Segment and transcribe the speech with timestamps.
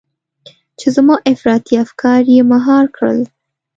[0.79, 3.19] چې زما افراطي افکار يې مهار کړل.